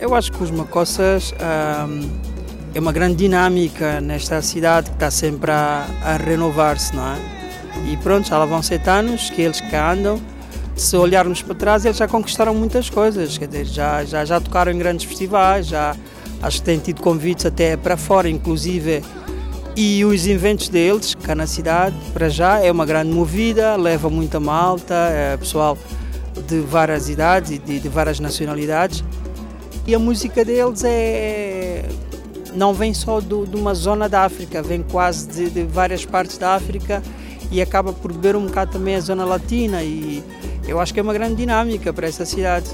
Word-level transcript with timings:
Eu 0.00 0.14
acho 0.14 0.30
que 0.30 0.42
os 0.42 0.50
Macossas 0.50 1.34
é 2.72 2.78
uma 2.78 2.92
grande 2.92 3.16
dinâmica 3.16 4.00
nesta 4.00 4.40
cidade 4.40 4.90
que 4.90 4.96
está 4.96 5.10
sempre 5.10 5.50
a, 5.50 5.86
a 6.04 6.16
renovar-se, 6.16 6.94
não 6.94 7.04
é? 7.04 7.18
E 7.90 7.96
pronto, 7.96 8.28
já 8.28 8.38
lá 8.38 8.44
vão 8.44 8.62
sete 8.62 8.88
anos 8.88 9.28
que 9.30 9.42
eles 9.42 9.60
cá 9.60 9.92
andam. 9.92 10.20
Se 10.76 10.96
olharmos 10.96 11.42
para 11.42 11.54
trás, 11.56 11.84
eles 11.84 11.96
já 11.96 12.06
conquistaram 12.06 12.54
muitas 12.54 12.88
coisas, 12.88 13.36
quer 13.36 13.48
dizer, 13.48 13.64
já, 13.64 14.04
já, 14.04 14.24
já 14.24 14.40
tocaram 14.40 14.70
em 14.70 14.78
grandes 14.78 15.04
festivais, 15.04 15.66
já 15.66 15.96
acho 16.40 16.58
que 16.60 16.64
têm 16.64 16.78
tido 16.78 17.02
convites 17.02 17.44
até 17.44 17.76
para 17.76 17.96
fora, 17.96 18.28
inclusive. 18.28 19.02
E 19.74 20.04
os 20.04 20.28
eventos 20.28 20.68
deles, 20.68 21.16
cá 21.16 21.34
na 21.34 21.46
cidade, 21.46 21.96
para 22.12 22.28
já, 22.28 22.60
é 22.60 22.70
uma 22.70 22.86
grande 22.86 23.10
movida, 23.10 23.74
leva 23.74 24.08
muita 24.08 24.38
malta, 24.38 24.94
é 24.94 25.36
pessoal 25.36 25.76
de 26.46 26.60
várias 26.60 27.08
idades 27.08 27.50
e 27.50 27.58
de, 27.58 27.80
de 27.80 27.88
várias 27.88 28.20
nacionalidades. 28.20 29.02
E 29.88 29.94
a 29.94 29.98
música 29.98 30.44
deles 30.44 30.84
é 30.84 31.88
não 32.54 32.74
vem 32.74 32.92
só 32.92 33.22
do, 33.22 33.46
de 33.46 33.56
uma 33.56 33.72
zona 33.72 34.06
da 34.06 34.22
África, 34.24 34.62
vem 34.62 34.82
quase 34.82 35.26
de, 35.28 35.48
de, 35.48 35.62
várias 35.64 36.04
partes 36.04 36.36
da 36.36 36.54
África 36.54 37.02
e 37.50 37.62
acaba 37.62 37.90
por 37.90 38.12
beber 38.12 38.36
um 38.36 38.44
bocado 38.44 38.72
também 38.72 38.96
a 38.96 39.00
zona 39.00 39.24
latina 39.24 39.82
e 39.82 40.22
eu 40.66 40.78
acho 40.78 40.92
que 40.92 41.00
é 41.00 41.02
uma 41.02 41.14
grande 41.14 41.36
dinâmica 41.36 41.90
para 41.90 42.06
essa 42.06 42.26
cidade. 42.26 42.68